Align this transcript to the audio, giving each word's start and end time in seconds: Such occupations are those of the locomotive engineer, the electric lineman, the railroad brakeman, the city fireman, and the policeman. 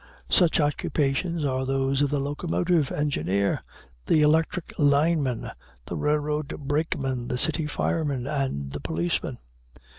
Such 0.31 0.59
occupations 0.59 1.45
are 1.45 1.63
those 1.63 2.01
of 2.01 2.09
the 2.09 2.19
locomotive 2.19 2.91
engineer, 2.91 3.61
the 4.07 4.23
electric 4.23 4.73
lineman, 4.79 5.51
the 5.85 5.95
railroad 5.95 6.47
brakeman, 6.67 7.27
the 7.27 7.37
city 7.37 7.67
fireman, 7.67 8.25
and 8.25 8.71
the 8.71 8.79
policeman. 8.79 9.37